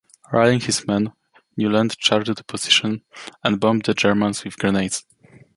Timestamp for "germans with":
3.93-4.57